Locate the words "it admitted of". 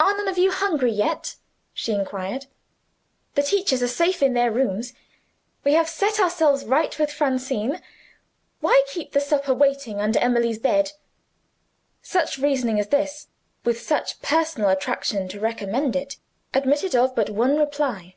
15.94-17.14